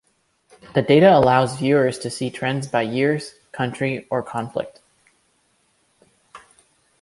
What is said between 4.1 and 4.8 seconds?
conflict.